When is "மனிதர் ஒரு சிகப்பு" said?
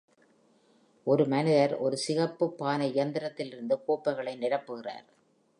1.25-2.45